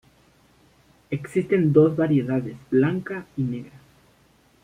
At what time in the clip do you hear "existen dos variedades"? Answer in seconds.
1.11-2.57